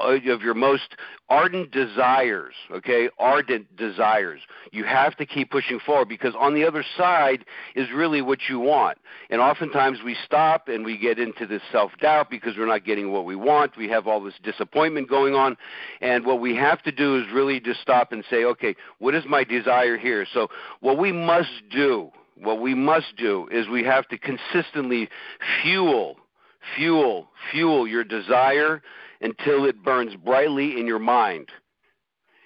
Uh, 0.00 0.18
of 0.30 0.42
your 0.42 0.54
most 0.54 0.96
ardent 1.28 1.70
desires, 1.70 2.54
okay? 2.70 3.08
Ardent 3.18 3.76
desires. 3.76 4.40
You 4.72 4.84
have 4.84 5.16
to 5.16 5.26
keep 5.26 5.50
pushing 5.50 5.78
forward 5.78 6.08
because 6.08 6.34
on 6.38 6.54
the 6.54 6.64
other 6.64 6.84
side 6.96 7.44
is 7.74 7.88
really 7.94 8.22
what 8.22 8.40
you 8.48 8.58
want. 8.58 8.98
And 9.30 9.40
oftentimes 9.40 9.98
we 10.04 10.16
stop 10.24 10.68
and 10.68 10.84
we 10.84 10.96
get 10.96 11.18
into 11.18 11.46
this 11.46 11.62
self 11.70 11.92
doubt 12.00 12.30
because 12.30 12.56
we're 12.56 12.66
not 12.66 12.84
getting 12.84 13.12
what 13.12 13.24
we 13.24 13.36
want. 13.36 13.76
We 13.76 13.88
have 13.88 14.06
all 14.06 14.22
this 14.22 14.34
disappointment 14.42 15.08
going 15.08 15.34
on. 15.34 15.56
And 16.00 16.24
what 16.24 16.40
we 16.40 16.54
have 16.56 16.82
to 16.82 16.92
do 16.92 17.18
is 17.18 17.24
really 17.32 17.60
just 17.60 17.80
stop 17.80 18.12
and 18.12 18.24
say, 18.30 18.44
okay, 18.44 18.74
what 18.98 19.14
is 19.14 19.24
my 19.28 19.44
desire 19.44 19.96
here? 19.96 20.26
So 20.32 20.48
what 20.80 20.98
we 20.98 21.12
must 21.12 21.68
do, 21.70 22.10
what 22.36 22.60
we 22.60 22.74
must 22.74 23.16
do 23.16 23.48
is 23.52 23.68
we 23.68 23.84
have 23.84 24.08
to 24.08 24.18
consistently 24.18 25.08
fuel 25.62 26.16
fuel 26.76 27.28
fuel 27.50 27.86
your 27.86 28.04
desire 28.04 28.82
until 29.20 29.64
it 29.64 29.82
burns 29.82 30.14
brightly 30.16 30.78
in 30.78 30.86
your 30.86 30.98
mind. 30.98 31.48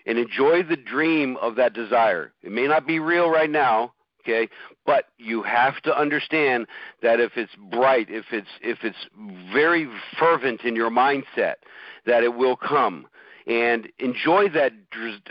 And 0.07 0.19
enjoy 0.19 0.63
the 0.63 0.77
dream 0.77 1.37
of 1.39 1.57
that 1.57 1.73
desire. 1.73 2.33
It 2.43 2.53
may 2.53 2.67
not 2.67 2.87
be 2.87 2.99
real 2.99 3.31
right 3.31 3.49
now, 3.49 3.95
okay, 4.21 4.49
but 4.85 5.07
you 5.17 5.43
have 5.43 5.81
to 5.83 5.99
understand 5.99 6.67
that 7.03 7.21
if 7.21 7.33
it's 7.37 7.55
bright, 7.71 8.09
if 8.11 8.27
it's 8.31 8.49
if 8.61 8.79
it's 8.85 9.09
very 9.53 9.89
fervent 10.19 10.63
in 10.63 10.77
your 10.77 10.91
mindset, 10.91 11.55
that 12.07 12.23
it 12.23 12.35
will 12.35 12.57
come. 12.57 13.07
and 13.47 13.89
enjoy 13.99 14.49
that 14.49 14.73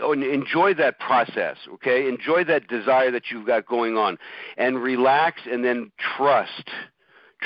oh, 0.01 0.11
enjoy 0.11 0.73
that 0.73 0.99
process 0.99 1.57
okay 1.73 2.07
enjoy 2.07 2.43
that 2.43 2.67
desire 2.67 3.09
that 3.09 3.31
you've 3.31 3.47
got 3.47 3.65
going 3.65 3.97
on 3.97 4.17
and 4.57 4.81
relax 4.83 5.41
and 5.51 5.65
then 5.65 5.91
trust 5.97 6.69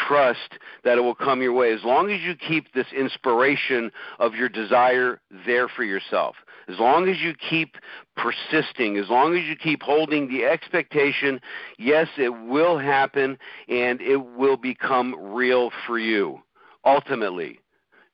trust 0.08 0.60
that 0.84 0.98
it 0.98 1.01
will 1.01 1.16
come 1.16 1.42
your 1.42 1.54
way 1.54 1.74
as 1.74 1.84
long 1.84 2.12
as 2.12 2.22
you 2.22 2.36
keep 2.36 2.74
this 2.74 2.88
inspiration 2.96 3.92
of 4.20 4.36
your 4.36 4.50
desire 4.50 5.20
there 5.46 5.68
for 5.68 5.84
yourself 5.84 6.36
as 6.70 6.80
long 6.80 7.08
as 7.08 7.18
you 7.20 7.34
keep 7.34 7.75
persisting 8.16 8.98
as 8.98 9.10
long 9.10 9.36
as 9.36 9.44
you 9.46 9.56
keep 9.56 9.82
holding 9.82 10.27
the 10.27 10.44
expectation 10.44 11.39
yes 11.77 12.08
it 12.18 12.30
will 12.30 12.77
happen 12.77 13.38
and 13.68 14.01
it 14.01 14.18
will 14.18 14.58
become 14.58 15.16
real 15.34 15.72
for 15.86 15.98
you 15.98 16.39
ultimately 16.86 17.60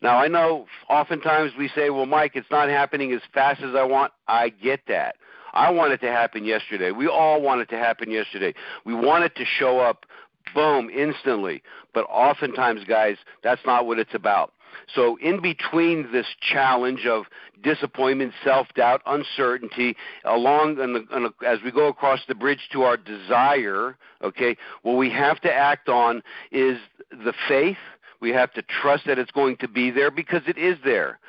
now, 0.03 0.17
I 0.17 0.27
know 0.27 0.65
oftentimes 0.89 1.53
we 1.57 1.69
say, 1.69 1.89
well, 1.89 2.05
Mike, 2.05 2.33
it's 2.35 2.51
not 2.51 2.67
happening 2.67 3.13
as 3.13 3.21
fast 3.33 3.61
as 3.61 3.73
I 3.73 3.83
want. 3.83 4.11
I 4.27 4.49
get 4.49 4.81
that. 4.89 5.15
I 5.53 5.69
want 5.69 5.93
it 5.93 6.01
to 6.01 6.11
happen 6.11 6.43
yesterday. 6.43 6.91
We 6.91 7.07
all 7.07 7.41
want 7.41 7.61
it 7.61 7.69
to 7.69 7.77
happen 7.77 8.11
yesterday. 8.11 8.53
We 8.85 8.93
want 8.93 9.23
it 9.23 9.35
to 9.35 9.45
show 9.45 9.79
up, 9.79 10.05
boom, 10.53 10.89
instantly. 10.89 11.61
But 11.93 12.05
oftentimes, 12.09 12.83
guys, 12.87 13.17
that's 13.43 13.61
not 13.65 13.85
what 13.85 13.99
it's 13.99 14.13
about. 14.13 14.53
So, 14.93 15.17
in 15.17 15.39
between 15.39 16.11
this 16.11 16.25
challenge 16.41 17.05
of 17.05 17.25
disappointment, 17.61 18.33
self 18.43 18.67
doubt, 18.75 19.01
uncertainty, 19.05 19.95
along 20.25 20.79
and 20.79 21.29
as 21.45 21.59
we 21.63 21.71
go 21.71 21.87
across 21.87 22.21
the 22.27 22.35
bridge 22.35 22.69
to 22.71 22.81
our 22.81 22.97
desire, 22.97 23.95
okay, 24.23 24.57
what 24.81 24.97
we 24.97 25.11
have 25.11 25.39
to 25.41 25.53
act 25.53 25.89
on 25.89 26.23
is 26.51 26.79
the 27.11 27.33
faith 27.47 27.77
we 28.23 28.31
have 28.31 28.53
to 28.53 28.61
trust 28.63 29.05
that 29.05 29.19
it's 29.19 29.31
going 29.31 29.57
to 29.57 29.67
be 29.67 29.91
there 29.91 30.09
because 30.09 30.41
it 30.47 30.57
is 30.57 30.77
there. 30.85 31.19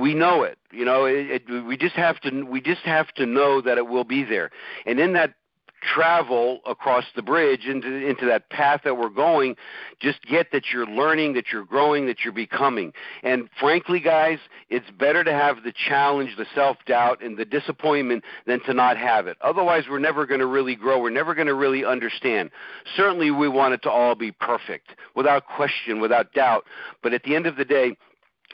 We 0.00 0.14
know 0.14 0.44
it. 0.44 0.58
You 0.70 0.84
know, 0.84 1.04
it, 1.04 1.42
it, 1.48 1.64
we 1.64 1.76
just 1.76 1.96
have 1.96 2.20
to 2.20 2.42
we 2.44 2.60
just 2.60 2.82
have 2.82 3.12
to 3.14 3.26
know 3.26 3.60
that 3.60 3.78
it 3.78 3.88
will 3.88 4.04
be 4.04 4.24
there. 4.24 4.50
And 4.86 4.98
in 5.00 5.12
that 5.14 5.34
travel 5.82 6.60
across 6.66 7.04
the 7.14 7.22
bridge 7.22 7.66
into 7.66 7.88
into 7.88 8.26
that 8.26 8.48
path 8.50 8.80
that 8.84 8.96
we're 8.96 9.08
going 9.08 9.54
just 10.00 10.24
get 10.26 10.50
that 10.50 10.64
you're 10.72 10.86
learning 10.86 11.34
that 11.34 11.46
you're 11.52 11.64
growing 11.64 12.06
that 12.06 12.24
you're 12.24 12.32
becoming. 12.32 12.92
And 13.22 13.48
frankly 13.60 14.00
guys 14.00 14.38
it's 14.70 14.90
better 14.98 15.22
to 15.22 15.32
have 15.32 15.62
the 15.62 15.72
challenge 15.72 16.36
the 16.36 16.46
self 16.54 16.78
doubt 16.86 17.22
and 17.22 17.36
the 17.36 17.44
disappointment 17.44 18.24
than 18.46 18.60
to 18.64 18.74
not 18.74 18.96
have 18.96 19.26
it. 19.26 19.36
Otherwise 19.42 19.84
we're 19.88 19.98
never 19.98 20.26
going 20.26 20.40
to 20.40 20.46
really 20.46 20.74
grow. 20.74 21.00
We're 21.00 21.10
never 21.10 21.34
going 21.34 21.46
to 21.46 21.54
really 21.54 21.84
understand. 21.84 22.50
Certainly 22.96 23.30
we 23.30 23.48
want 23.48 23.74
it 23.74 23.82
to 23.82 23.90
all 23.90 24.14
be 24.14 24.32
perfect 24.32 24.90
without 25.14 25.46
question 25.46 26.00
without 26.00 26.32
doubt. 26.32 26.64
But 27.02 27.12
at 27.12 27.22
the 27.22 27.36
end 27.36 27.46
of 27.46 27.56
the 27.56 27.64
day 27.64 27.96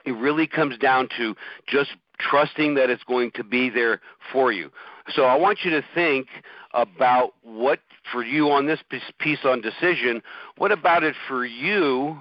it 0.04 0.12
really 0.12 0.46
comes 0.46 0.76
down 0.78 1.08
to 1.16 1.36
just 1.66 1.90
trusting 2.18 2.74
that 2.74 2.90
it's 2.90 3.04
going 3.04 3.30
to 3.32 3.44
be 3.44 3.70
there 3.70 4.00
for 4.32 4.52
you. 4.52 4.70
So 5.14 5.24
I 5.24 5.34
want 5.34 5.60
you 5.64 5.70
to 5.72 5.84
think 5.94 6.28
about 6.74 7.34
what 7.42 7.80
for 8.12 8.24
you 8.24 8.50
on 8.50 8.66
this 8.66 8.80
piece 9.18 9.44
on 9.44 9.60
decision, 9.60 10.22
what 10.56 10.72
about 10.72 11.04
it 11.04 11.14
for 11.28 11.44
you 11.44 12.20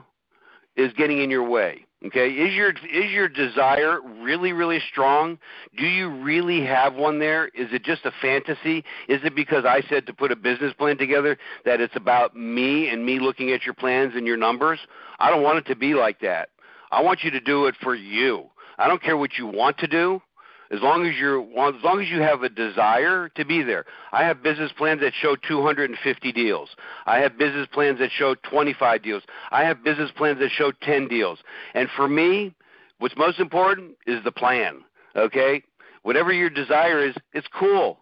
is 0.75 0.91
getting 0.93 1.21
in 1.21 1.29
your 1.29 1.47
way? 1.47 1.85
Okay, 2.03 2.29
is 2.29 2.55
your 2.55 2.71
is 2.71 3.11
your 3.11 3.29
desire 3.29 3.99
really 4.23 4.53
really 4.53 4.79
strong? 4.91 5.37
Do 5.77 5.85
you 5.85 6.09
really 6.09 6.65
have 6.65 6.95
one 6.95 7.19
there? 7.19 7.49
Is 7.49 7.67
it 7.71 7.83
just 7.83 8.05
a 8.05 8.11
fantasy? 8.21 8.79
Is 9.07 9.21
it 9.23 9.35
because 9.35 9.65
I 9.65 9.81
said 9.87 10.07
to 10.07 10.13
put 10.13 10.31
a 10.31 10.35
business 10.35 10.73
plan 10.73 10.97
together 10.97 11.37
that 11.63 11.79
it's 11.79 11.95
about 11.95 12.35
me 12.35 12.89
and 12.89 13.05
me 13.05 13.19
looking 13.19 13.51
at 13.51 13.65
your 13.65 13.75
plans 13.75 14.13
and 14.15 14.25
your 14.25 14.37
numbers? 14.37 14.79
I 15.19 15.29
don't 15.29 15.43
want 15.43 15.59
it 15.59 15.67
to 15.67 15.75
be 15.75 15.93
like 15.93 16.19
that. 16.21 16.49
I 16.91 17.03
want 17.03 17.23
you 17.23 17.29
to 17.31 17.39
do 17.39 17.67
it 17.67 17.75
for 17.83 17.93
you. 17.93 18.49
I 18.79 18.87
don't 18.87 19.01
care 19.01 19.17
what 19.17 19.37
you 19.37 19.45
want 19.45 19.77
to 19.77 19.87
do 19.87 20.23
as 20.71 20.81
long 20.81 21.05
as 21.05 21.15
you're 21.17 21.41
as 21.41 21.83
long 21.83 22.01
as 22.01 22.09
you 22.09 22.21
have 22.21 22.43
a 22.43 22.49
desire 22.49 23.29
to 23.35 23.45
be 23.45 23.61
there. 23.61 23.85
I 24.11 24.23
have 24.23 24.41
business 24.41 24.71
plans 24.71 25.01
that 25.01 25.13
show 25.13 25.35
250 25.35 26.31
deals. 26.31 26.69
I 27.05 27.19
have 27.19 27.37
business 27.37 27.67
plans 27.71 27.99
that 27.99 28.11
show 28.11 28.35
25 28.35 29.03
deals. 29.03 29.23
I 29.51 29.63
have 29.63 29.83
business 29.83 30.11
plans 30.15 30.39
that 30.39 30.51
show 30.51 30.71
10 30.81 31.07
deals. 31.07 31.39
And 31.73 31.89
for 31.95 32.07
me, 32.07 32.53
what's 32.99 33.17
most 33.17 33.39
important 33.39 33.97
is 34.07 34.23
the 34.23 34.31
plan. 34.31 34.83
Okay? 35.15 35.63
Whatever 36.03 36.31
your 36.31 36.49
desire 36.49 37.05
is, 37.05 37.15
it's 37.33 37.47
cool. 37.47 37.99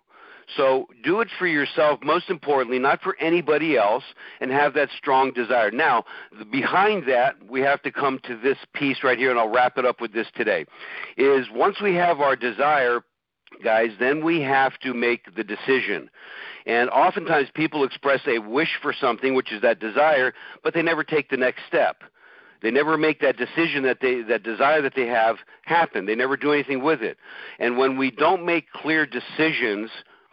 So 0.57 0.87
do 1.03 1.21
it 1.21 1.27
for 1.37 1.47
yourself, 1.47 1.99
most 2.03 2.29
importantly, 2.29 2.79
not 2.79 3.01
for 3.01 3.15
anybody 3.19 3.77
else, 3.77 4.03
and 4.41 4.51
have 4.51 4.73
that 4.73 4.89
strong 4.97 5.31
desire. 5.31 5.71
Now, 5.71 6.05
behind 6.51 7.07
that, 7.07 7.35
we 7.47 7.61
have 7.61 7.81
to 7.83 7.91
come 7.91 8.19
to 8.23 8.37
this 8.37 8.57
piece 8.73 9.03
right 9.03 9.17
here, 9.17 9.29
and 9.29 9.39
I'll 9.39 9.49
wrap 9.49 9.77
it 9.77 9.85
up 9.85 10.01
with 10.01 10.13
this 10.13 10.27
today. 10.35 10.65
Is 11.17 11.47
once 11.53 11.77
we 11.81 11.93
have 11.95 12.19
our 12.19 12.35
desire, 12.35 13.01
guys, 13.63 13.91
then 13.99 14.23
we 14.23 14.41
have 14.41 14.77
to 14.79 14.93
make 14.93 15.35
the 15.35 15.43
decision. 15.43 16.09
And 16.65 16.89
oftentimes 16.89 17.49
people 17.53 17.83
express 17.83 18.21
a 18.27 18.39
wish 18.39 18.77
for 18.81 18.93
something, 18.93 19.35
which 19.35 19.51
is 19.51 19.61
that 19.61 19.79
desire, 19.79 20.33
but 20.63 20.73
they 20.73 20.81
never 20.81 21.03
take 21.03 21.29
the 21.29 21.37
next 21.37 21.61
step. 21.67 22.03
They 22.61 22.71
never 22.71 22.97
make 22.97 23.21
that 23.21 23.37
decision 23.37 23.83
that 23.83 23.99
they 24.01 24.21
that 24.23 24.43
desire 24.43 24.81
that 24.81 24.93
they 24.93 25.07
have 25.07 25.37
happen. 25.63 26.05
They 26.05 26.15
never 26.15 26.35
do 26.35 26.51
anything 26.51 26.83
with 26.83 27.01
it. 27.01 27.17
And 27.57 27.77
when 27.77 27.97
we 27.97 28.11
don't 28.11 28.45
make 28.45 28.69
clear 28.71 29.05
decisions 29.05 29.89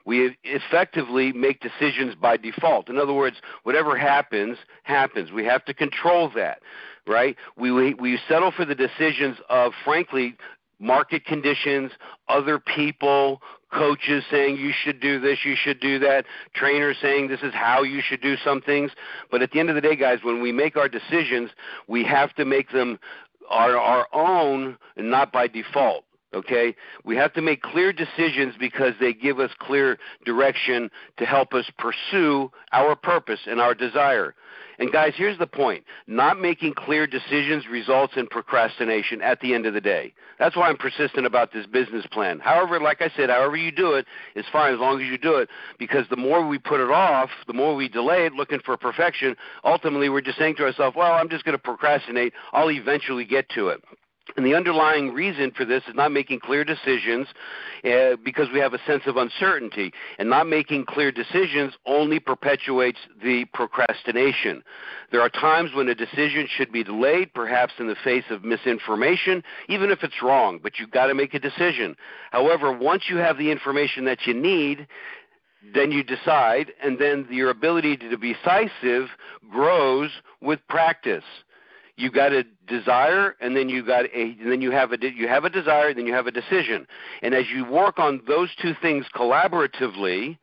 we 0.06 0.36
effectively 0.44 1.32
make 1.32 1.60
decisions 1.60 2.14
by 2.14 2.36
default. 2.36 2.88
In 2.88 2.96
other 2.96 3.12
words, 3.12 3.36
whatever 3.64 3.96
happens, 3.96 4.56
happens. 4.84 5.32
We 5.32 5.44
have 5.44 5.64
to 5.66 5.74
control 5.74 6.30
that, 6.36 6.62
right? 7.06 7.36
We, 7.56 7.72
we, 7.72 7.94
we 7.94 8.18
settle 8.28 8.52
for 8.52 8.64
the 8.64 8.74
decisions 8.74 9.36
of, 9.50 9.72
frankly, 9.84 10.36
market 10.78 11.24
conditions, 11.24 11.90
other 12.28 12.58
people, 12.58 13.42
coaches 13.72 14.24
saying 14.30 14.56
you 14.56 14.72
should 14.72 15.00
do 15.00 15.18
this, 15.18 15.40
you 15.44 15.56
should 15.56 15.80
do 15.80 15.98
that, 15.98 16.24
trainers 16.54 16.96
saying 17.02 17.28
this 17.28 17.42
is 17.42 17.52
how 17.52 17.82
you 17.82 18.00
should 18.00 18.20
do 18.20 18.36
some 18.36 18.60
things. 18.60 18.92
But 19.30 19.42
at 19.42 19.50
the 19.50 19.58
end 19.58 19.70
of 19.70 19.74
the 19.74 19.80
day, 19.80 19.96
guys, 19.96 20.20
when 20.22 20.40
we 20.40 20.52
make 20.52 20.76
our 20.76 20.88
decisions, 20.88 21.50
we 21.88 22.04
have 22.04 22.32
to 22.36 22.44
make 22.44 22.70
them 22.70 22.98
our, 23.50 23.76
our 23.76 24.06
own 24.12 24.78
and 24.96 25.10
not 25.10 25.32
by 25.32 25.48
default. 25.48 26.04
Okay? 26.36 26.76
We 27.04 27.16
have 27.16 27.32
to 27.32 27.42
make 27.42 27.62
clear 27.62 27.92
decisions 27.92 28.54
because 28.60 28.92
they 29.00 29.14
give 29.14 29.40
us 29.40 29.50
clear 29.58 29.98
direction 30.24 30.90
to 31.16 31.24
help 31.24 31.54
us 31.54 31.64
pursue 31.78 32.52
our 32.72 32.94
purpose 32.94 33.40
and 33.46 33.60
our 33.60 33.74
desire. 33.74 34.34
And 34.78 34.92
guys, 34.92 35.14
here's 35.16 35.38
the 35.38 35.46
point. 35.46 35.84
Not 36.06 36.38
making 36.38 36.74
clear 36.74 37.06
decisions 37.06 37.66
results 37.66 38.14
in 38.16 38.26
procrastination 38.26 39.22
at 39.22 39.40
the 39.40 39.54
end 39.54 39.64
of 39.64 39.72
the 39.72 39.80
day. 39.80 40.12
That's 40.38 40.54
why 40.54 40.68
I'm 40.68 40.76
persistent 40.76 41.24
about 41.24 41.54
this 41.54 41.64
business 41.66 42.04
plan. 42.12 42.40
However, 42.40 42.78
like 42.78 43.00
I 43.00 43.10
said, 43.16 43.30
however 43.30 43.56
you 43.56 43.72
do 43.72 43.94
it 43.94 44.04
is 44.34 44.44
fine 44.52 44.74
as 44.74 44.78
long 44.78 45.00
as 45.00 45.06
you 45.06 45.16
do 45.16 45.36
it 45.36 45.48
because 45.78 46.04
the 46.10 46.16
more 46.16 46.46
we 46.46 46.58
put 46.58 46.80
it 46.80 46.90
off, 46.90 47.30
the 47.46 47.54
more 47.54 47.74
we 47.74 47.88
delay 47.88 48.26
it 48.26 48.34
looking 48.34 48.60
for 48.60 48.76
perfection, 48.76 49.34
ultimately 49.64 50.10
we're 50.10 50.20
just 50.20 50.38
saying 50.38 50.56
to 50.56 50.64
ourselves, 50.64 50.94
well, 50.94 51.14
I'm 51.14 51.30
just 51.30 51.46
going 51.46 51.56
to 51.56 51.62
procrastinate. 51.62 52.34
I'll 52.52 52.70
eventually 52.70 53.24
get 53.24 53.48
to 53.50 53.68
it. 53.68 53.82
And 54.36 54.44
the 54.44 54.54
underlying 54.54 55.12
reason 55.12 55.52
for 55.52 55.64
this 55.64 55.84
is 55.88 55.94
not 55.94 56.10
making 56.10 56.40
clear 56.40 56.64
decisions 56.64 57.28
uh, 57.84 58.16
because 58.24 58.48
we 58.52 58.58
have 58.58 58.74
a 58.74 58.84
sense 58.86 59.04
of 59.06 59.16
uncertainty. 59.16 59.92
And 60.18 60.28
not 60.28 60.48
making 60.48 60.86
clear 60.86 61.12
decisions 61.12 61.74
only 61.86 62.18
perpetuates 62.18 62.98
the 63.22 63.44
procrastination. 63.54 64.62
There 65.12 65.20
are 65.20 65.28
times 65.28 65.70
when 65.74 65.88
a 65.88 65.94
decision 65.94 66.48
should 66.48 66.72
be 66.72 66.82
delayed, 66.82 67.32
perhaps 67.34 67.74
in 67.78 67.86
the 67.86 67.96
face 68.02 68.24
of 68.30 68.44
misinformation, 68.44 69.42
even 69.68 69.90
if 69.90 70.02
it's 70.02 70.22
wrong, 70.22 70.58
but 70.62 70.78
you've 70.78 70.90
got 70.90 71.06
to 71.06 71.14
make 71.14 71.34
a 71.34 71.38
decision. 71.38 71.96
However, 72.32 72.76
once 72.76 73.04
you 73.08 73.18
have 73.18 73.38
the 73.38 73.50
information 73.50 74.04
that 74.06 74.26
you 74.26 74.34
need, 74.34 74.88
then 75.74 75.90
you 75.90 76.02
decide, 76.02 76.72
and 76.82 76.98
then 76.98 77.26
your 77.30 77.50
ability 77.50 77.96
to 77.96 78.18
be 78.18 78.34
decisive 78.34 79.08
grows 79.50 80.10
with 80.40 80.60
practice 80.68 81.24
you 81.96 82.10
got 82.10 82.32
a 82.32 82.44
desire 82.66 83.36
and 83.40 83.56
then 83.56 83.68
you 83.68 83.84
got 83.84 84.04
a 84.06 84.36
then 84.44 84.60
you 84.60 84.70
have 84.70 84.92
a 84.92 84.98
you 85.00 85.28
have 85.28 85.44
a 85.44 85.50
desire 85.50 85.92
then 85.94 86.06
you 86.06 86.12
have 86.12 86.26
a 86.26 86.30
decision. 86.30 86.86
And 87.22 87.34
as 87.34 87.46
you 87.52 87.64
work 87.64 87.98
on 87.98 88.20
those 88.26 88.50
two 88.60 88.74
things 88.80 89.06
collaboratively 89.14 90.38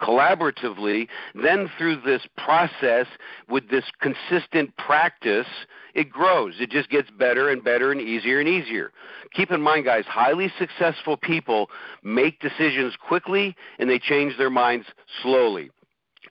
collaboratively 0.00 1.08
then 1.34 1.70
through 1.78 2.00
this 2.02 2.22
process 2.36 3.06
with 3.48 3.68
this 3.70 3.84
consistent 4.00 4.74
practice 4.76 5.46
it 5.94 6.10
grows. 6.10 6.54
It 6.60 6.70
just 6.70 6.90
gets 6.90 7.10
better 7.10 7.48
and 7.48 7.64
better 7.64 7.92
and 7.92 8.00
easier 8.00 8.38
and 8.38 8.48
easier. 8.48 8.92
Keep 9.34 9.50
in 9.50 9.62
mind 9.62 9.86
guys 9.86 10.04
highly 10.06 10.52
successful 10.58 11.16
people 11.16 11.70
make 12.02 12.40
decisions 12.40 12.94
quickly 12.96 13.56
and 13.78 13.88
they 13.88 13.98
change 13.98 14.36
their 14.36 14.50
minds 14.50 14.86
slowly. 15.22 15.70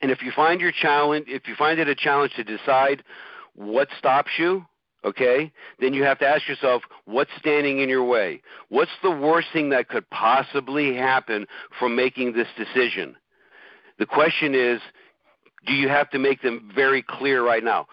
And 0.01 0.11
if 0.11 0.21
you 0.21 0.31
find 0.35 0.59
your 0.59 0.71
challenge 0.71 1.25
if 1.27 1.47
you 1.47 1.55
find 1.55 1.79
it 1.79 1.87
a 1.87 1.95
challenge 1.95 2.33
to 2.35 2.43
decide 2.43 3.03
what 3.55 3.87
stops 3.97 4.31
you, 4.37 4.65
okay, 5.03 5.51
then 5.79 5.93
you 5.93 6.03
have 6.03 6.19
to 6.19 6.27
ask 6.27 6.47
yourself, 6.47 6.83
what's 7.05 7.31
standing 7.39 7.79
in 7.79 7.89
your 7.89 8.03
way? 8.03 8.41
What's 8.69 8.91
the 9.03 9.11
worst 9.11 9.47
thing 9.53 9.69
that 9.69 9.87
could 9.87 10.09
possibly 10.09 10.95
happen 10.95 11.45
from 11.79 11.95
making 11.95 12.33
this 12.33 12.47
decision? 12.57 13.15
The 13.99 14.05
question 14.05 14.55
is, 14.55 14.81
do 15.65 15.73
you 15.73 15.89
have 15.89 16.09
to 16.11 16.19
make 16.19 16.41
them 16.41 16.71
very 16.75 17.01
clear 17.01 17.45
right 17.45 17.63
now? 17.63 17.87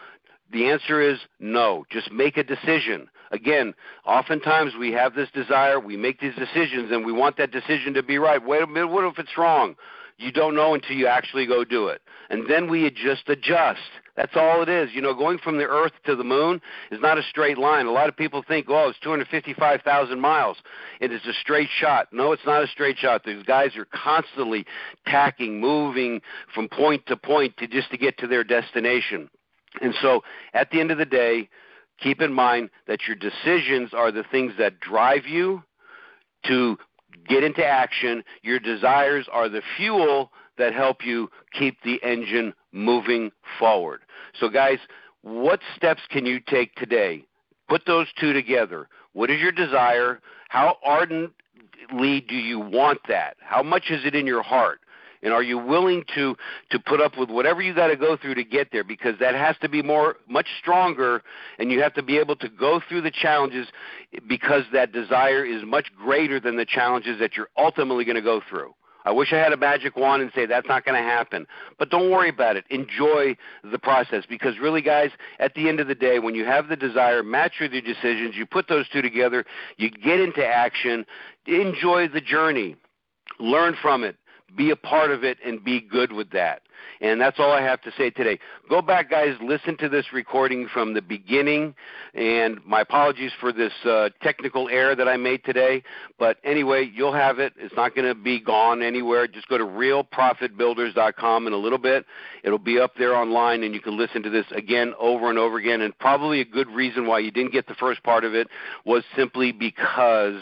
The 0.52 0.68
answer 0.68 1.00
is 1.00 1.18
no. 1.40 1.84
Just 1.90 2.12
make 2.12 2.36
a 2.36 2.44
decision. 2.44 3.08
again, 3.32 3.74
oftentimes 4.04 4.74
we 4.78 4.92
have 4.92 5.14
this 5.14 5.30
desire, 5.34 5.80
we 5.80 5.96
make 5.96 6.20
these 6.20 6.34
decisions, 6.34 6.92
and 6.92 7.04
we 7.04 7.12
want 7.12 7.36
that 7.38 7.50
decision 7.50 7.94
to 7.94 8.02
be 8.02 8.18
right. 8.18 8.44
Wait 8.44 8.62
a 8.62 8.66
minute, 8.66 8.88
what 8.88 9.04
if 9.04 9.18
it's 9.18 9.36
wrong? 9.36 9.74
You 10.22 10.30
don't 10.30 10.54
know 10.54 10.74
until 10.74 10.96
you 10.96 11.08
actually 11.08 11.46
go 11.46 11.64
do 11.64 11.88
it. 11.88 12.00
And 12.30 12.48
then 12.48 12.70
we 12.70 12.88
just 12.90 13.28
adjust. 13.28 13.80
That's 14.16 14.36
all 14.36 14.62
it 14.62 14.68
is. 14.68 14.90
You 14.94 15.00
know, 15.00 15.14
going 15.14 15.38
from 15.38 15.58
the 15.58 15.64
Earth 15.64 15.92
to 16.06 16.14
the 16.14 16.22
moon 16.24 16.60
is 16.90 17.00
not 17.00 17.18
a 17.18 17.22
straight 17.22 17.58
line. 17.58 17.86
A 17.86 17.90
lot 17.90 18.08
of 18.08 18.16
people 18.16 18.44
think, 18.46 18.66
oh, 18.68 18.88
it's 18.88 18.98
255,000 19.00 20.20
miles. 20.20 20.58
and 21.00 21.10
It 21.10 21.14
is 21.16 21.26
a 21.26 21.32
straight 21.32 21.70
shot. 21.76 22.08
No, 22.12 22.32
it's 22.32 22.46
not 22.46 22.62
a 22.62 22.68
straight 22.68 22.98
shot. 22.98 23.24
These 23.24 23.42
guys 23.42 23.76
are 23.76 23.86
constantly 23.86 24.64
tacking, 25.06 25.60
moving 25.60 26.20
from 26.54 26.68
point 26.68 27.04
to 27.06 27.16
point 27.16 27.56
to 27.56 27.66
just 27.66 27.90
to 27.90 27.98
get 27.98 28.18
to 28.18 28.26
their 28.26 28.44
destination. 28.44 29.28
And 29.80 29.94
so, 30.00 30.22
at 30.54 30.70
the 30.70 30.80
end 30.80 30.90
of 30.90 30.98
the 30.98 31.06
day, 31.06 31.48
keep 31.98 32.20
in 32.20 32.32
mind 32.32 32.70
that 32.86 33.00
your 33.08 33.16
decisions 33.16 33.94
are 33.94 34.12
the 34.12 34.24
things 34.30 34.52
that 34.58 34.78
drive 34.78 35.26
you 35.26 35.62
to 36.46 36.76
get 37.28 37.44
into 37.44 37.64
action. 37.64 38.22
Your 38.42 38.58
desires 38.58 39.26
are 39.32 39.48
the 39.48 39.62
fuel 39.76 40.30
that 40.58 40.74
help 40.74 41.04
you 41.04 41.30
keep 41.52 41.82
the 41.82 42.00
engine 42.02 42.52
moving 42.72 43.30
forward. 43.58 44.00
So, 44.38 44.48
guys, 44.48 44.78
what 45.22 45.60
steps 45.76 46.02
can 46.10 46.26
you 46.26 46.40
take 46.40 46.74
today? 46.74 47.24
Put 47.68 47.82
those 47.86 48.06
two 48.18 48.32
together. 48.32 48.88
What 49.12 49.30
is 49.30 49.40
your 49.40 49.52
desire? 49.52 50.20
How 50.48 50.76
ardently 50.84 51.32
do 52.20 52.34
you 52.34 52.58
want 52.60 53.00
that? 53.08 53.36
How 53.40 53.62
much 53.62 53.84
is 53.90 54.04
it 54.04 54.14
in 54.14 54.26
your 54.26 54.42
heart? 54.42 54.80
And 55.22 55.32
are 55.32 55.42
you 55.42 55.58
willing 55.58 56.04
to 56.14 56.36
to 56.70 56.78
put 56.78 57.00
up 57.00 57.16
with 57.16 57.30
whatever 57.30 57.62
you 57.62 57.74
got 57.74 57.88
to 57.88 57.96
go 57.96 58.16
through 58.16 58.34
to 58.34 58.44
get 58.44 58.68
there? 58.72 58.84
Because 58.84 59.18
that 59.20 59.34
has 59.34 59.56
to 59.62 59.68
be 59.68 59.82
more 59.82 60.16
much 60.28 60.48
stronger, 60.58 61.22
and 61.58 61.70
you 61.70 61.80
have 61.82 61.94
to 61.94 62.02
be 62.02 62.18
able 62.18 62.36
to 62.36 62.48
go 62.48 62.80
through 62.88 63.02
the 63.02 63.10
challenges 63.10 63.68
because 64.28 64.64
that 64.72 64.92
desire 64.92 65.44
is 65.44 65.62
much 65.64 65.86
greater 65.96 66.40
than 66.40 66.56
the 66.56 66.66
challenges 66.66 67.18
that 67.20 67.36
you're 67.36 67.50
ultimately 67.56 68.04
going 68.04 68.16
to 68.16 68.22
go 68.22 68.40
through. 68.48 68.74
I 69.04 69.10
wish 69.10 69.32
I 69.32 69.36
had 69.36 69.52
a 69.52 69.56
magic 69.56 69.96
wand 69.96 70.22
and 70.22 70.30
say 70.34 70.46
that's 70.46 70.68
not 70.68 70.84
going 70.84 71.00
to 71.00 71.08
happen. 71.08 71.46
But 71.78 71.90
don't 71.90 72.10
worry 72.10 72.28
about 72.28 72.56
it. 72.56 72.64
Enjoy 72.70 73.36
the 73.70 73.78
process 73.78 74.24
because 74.28 74.58
really, 74.60 74.82
guys, 74.82 75.10
at 75.40 75.54
the 75.54 75.68
end 75.68 75.80
of 75.80 75.88
the 75.88 75.94
day, 75.94 76.18
when 76.18 76.34
you 76.34 76.44
have 76.44 76.68
the 76.68 76.76
desire, 76.76 77.22
match 77.22 77.54
with 77.60 77.72
your 77.72 77.82
decisions, 77.82 78.36
you 78.36 78.46
put 78.46 78.68
those 78.68 78.88
two 78.88 79.02
together, 79.02 79.44
you 79.76 79.90
get 79.90 80.20
into 80.20 80.46
action, 80.46 81.04
enjoy 81.46 82.08
the 82.08 82.20
journey, 82.20 82.76
learn 83.40 83.76
from 83.82 84.04
it, 84.04 84.16
be 84.56 84.70
a 84.70 84.76
part 84.76 85.10
of 85.10 85.24
it 85.24 85.38
and 85.44 85.62
be 85.62 85.80
good 85.80 86.12
with 86.12 86.30
that. 86.30 86.62
And 87.00 87.20
that's 87.20 87.38
all 87.38 87.50
I 87.50 87.62
have 87.62 87.80
to 87.82 87.92
say 87.96 88.10
today. 88.10 88.38
Go 88.68 88.80
back, 88.80 89.10
guys, 89.10 89.34
listen 89.42 89.76
to 89.78 89.88
this 89.88 90.12
recording 90.12 90.68
from 90.72 90.94
the 90.94 91.02
beginning. 91.02 91.74
And 92.14 92.60
my 92.64 92.80
apologies 92.80 93.32
for 93.40 93.52
this 93.52 93.72
uh, 93.84 94.10
technical 94.22 94.68
error 94.68 94.94
that 94.94 95.08
I 95.08 95.16
made 95.16 95.44
today. 95.44 95.82
But 96.18 96.38
anyway, 96.44 96.90
you'll 96.94 97.12
have 97.12 97.38
it. 97.38 97.54
It's 97.56 97.74
not 97.74 97.94
going 97.94 98.06
to 98.06 98.14
be 98.14 98.40
gone 98.40 98.82
anywhere. 98.82 99.26
Just 99.26 99.48
go 99.48 99.58
to 99.58 99.64
realprofitbuilders.com 99.64 101.46
in 101.46 101.52
a 101.52 101.56
little 101.56 101.78
bit. 101.78 102.06
It'll 102.44 102.58
be 102.58 102.78
up 102.78 102.92
there 102.96 103.16
online, 103.16 103.62
and 103.64 103.74
you 103.74 103.80
can 103.80 103.96
listen 103.96 104.22
to 104.22 104.30
this 104.30 104.46
again 104.52 104.94
over 104.98 105.28
and 105.28 105.38
over 105.38 105.58
again. 105.58 105.80
And 105.80 105.96
probably 105.98 106.40
a 106.40 106.44
good 106.44 106.68
reason 106.68 107.06
why 107.06 107.20
you 107.20 107.30
didn't 107.30 107.52
get 107.52 107.66
the 107.66 107.74
first 107.74 108.02
part 108.02 108.24
of 108.24 108.34
it 108.34 108.48
was 108.84 109.02
simply 109.16 109.52
because 109.52 110.40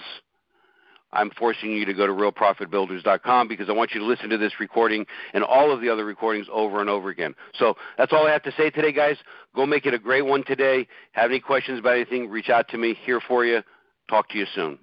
I'm 1.13 1.31
forcing 1.39 1.73
you 1.73 1.85
to 1.85 1.95
go 1.95 2.07
to 2.07 2.13
realprofitbuilders.com 2.13 3.49
because 3.49 3.69
I 3.69 3.73
want 3.73 3.93
you 3.93 4.01
to 4.01 4.07
listen 4.07 4.29
to 4.31 4.39
this 4.39 4.61
recording 4.61 5.07
and 5.35 5.43
all 5.43 5.73
of 5.73 5.81
the 5.81 5.89
other 5.89 6.05
recordings 6.05 6.47
over 6.53 6.81
and 6.81 6.89
over 6.89 7.11
again. 7.11 7.35
So 7.55 7.75
that's 7.99 8.13
all 8.13 8.27
I 8.27 8.33
have 8.33 8.43
to 8.45 8.53
say 8.53 8.71
today, 8.71 8.93
guys. 8.93 9.17
Go 9.55 9.67
make 9.67 9.87
it 9.87 9.95
a 9.95 9.99
great 9.99 10.23
one 10.23 10.45
today. 10.45 10.87
Have 11.13 11.31
any 11.31 11.41
questions 11.41 11.79
about 11.79 11.97
anything, 11.97 12.29
reach 12.31 12.51
out 12.51 12.69
to 12.69 12.79
me. 12.79 12.95
Here 13.05 13.21
for 13.27 13.45
you. 13.45 13.63
Talk 14.09 14.29
to 14.31 14.39
you 14.39 14.47
soon. 14.55 14.79